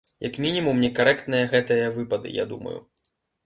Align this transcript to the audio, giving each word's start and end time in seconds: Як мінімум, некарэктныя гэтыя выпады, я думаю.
Як 0.27 0.35
мінімум, 0.45 0.79
некарэктныя 0.85 1.51
гэтыя 1.53 1.95
выпады, 2.01 2.35
я 2.43 2.51
думаю. 2.59 2.79